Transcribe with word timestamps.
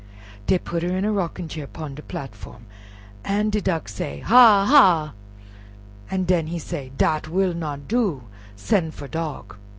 Dey 0.47 0.57
put 0.57 0.81
her 0.81 0.97
in 0.97 1.05
a 1.05 1.11
rocking 1.11 1.47
chair 1.47 1.67
'pon 1.67 1.93
de 1.93 2.01
platform, 2.01 2.65
an' 3.23 3.51
de 3.51 3.61
Duck 3.61 3.87
say, 3.87 4.21
"Hahh! 4.21 4.65
hahh!" 4.65 5.11
an' 6.09 6.23
den 6.23 6.47
he 6.47 6.57
say, 6.57 6.91
"Dat 6.97 7.27
will 7.27 7.53
not 7.53 7.87
do. 7.87 8.23
Sen' 8.55 8.89
for 8.89 9.07
Dog." 9.07 9.57